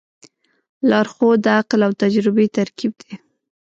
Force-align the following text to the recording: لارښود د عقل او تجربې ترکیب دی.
لارښود 0.89 1.39
د 1.45 1.47
عقل 1.59 1.79
او 1.87 1.91
تجربې 2.01 2.45
ترکیب 2.57 2.93
دی. 3.01 3.13